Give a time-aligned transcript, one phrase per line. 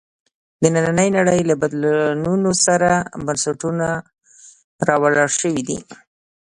[0.61, 2.91] د نننۍ نړۍ له بدلونونو سره
[3.25, 3.87] بنسټونه
[4.87, 5.79] راولاړ شوي دي.